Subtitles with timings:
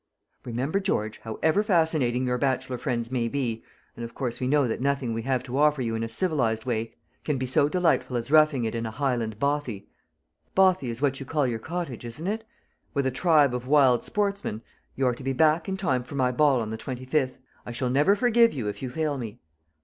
[0.45, 3.63] "Remember, George, however fascinating your bachelor friends may be
[3.95, 6.65] and of course we know that nothing we have to offer you in a civilized
[6.65, 9.87] way can be so delightful as roughing it in a Highland bothy
[10.55, 12.43] (bothy is what you call your cottage, isn't it?)
[12.95, 14.63] with a tribe of wild sportsmen
[14.95, 17.37] you are to be back in time for my ball on the twenty fifth.
[17.63, 19.39] I shall never forgive you, if you fail me."